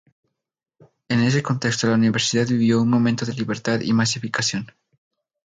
En 1.09 1.19
ese 1.21 1.43
contexto 1.43 1.85
la 1.85 1.93
universidad 1.93 2.47
vivió 2.47 2.81
un 2.81 2.89
momento 2.89 3.23
de 3.23 3.35
libertad 3.35 3.81
y 3.81 3.93
masificación. 3.93 4.71